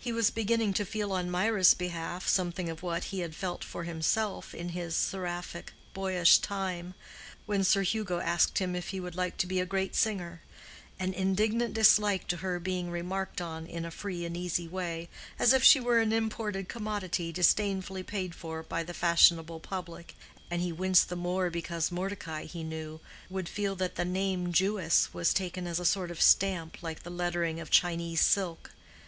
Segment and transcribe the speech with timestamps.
[0.00, 3.84] He was beginning to feel on Mirah's behalf something of what he had felt for
[3.84, 6.94] himself in his seraphic boyish time,
[7.46, 11.74] when Sir Hugo asked him if he would like to be a great singer—an indignant
[11.74, 15.78] dislike to her being remarked on in a free and easy way, as if she
[15.78, 20.16] were an imported commodity disdainfully paid for by the fashionable public,
[20.50, 22.98] and he winced the more because Mordecai, he knew,
[23.30, 27.10] would feel that the name "Jewess" was taken as a sort of stamp like the
[27.10, 28.72] lettering of Chinese silk.